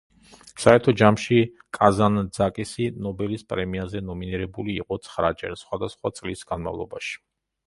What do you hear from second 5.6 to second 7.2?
სხვადასხვა წლის განმავლობაში.